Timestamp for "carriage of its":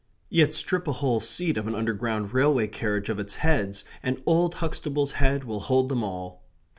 2.65-3.35